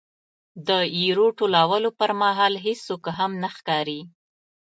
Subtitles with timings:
[0.67, 4.01] د ایرو ټولولو پرمهال هېڅوک هم نه ښکاري.